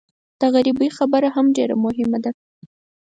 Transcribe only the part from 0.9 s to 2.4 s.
خبره هم ډېره مهمه ده.